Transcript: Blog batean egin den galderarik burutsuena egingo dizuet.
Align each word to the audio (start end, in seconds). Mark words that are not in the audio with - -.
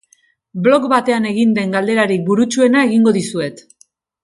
Blog 0.67 0.87
batean 0.93 1.27
egin 1.33 1.51
den 1.59 1.77
galderarik 1.77 2.25
burutsuena 2.31 2.83
egingo 2.91 3.15
dizuet. 3.21 3.63